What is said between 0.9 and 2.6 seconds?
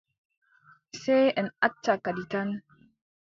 Sey en acca kadi tan.